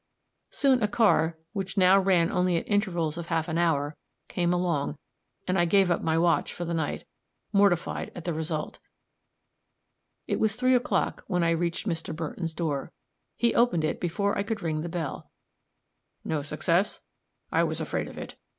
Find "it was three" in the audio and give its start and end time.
10.25-10.73